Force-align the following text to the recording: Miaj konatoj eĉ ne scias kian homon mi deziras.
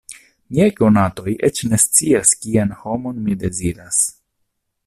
Miaj 0.53 0.65
konatoj 0.79 1.35
eĉ 1.49 1.61
ne 1.73 1.79
scias 1.85 2.33
kian 2.47 2.75
homon 2.83 3.23
mi 3.29 3.41
deziras. 3.45 4.05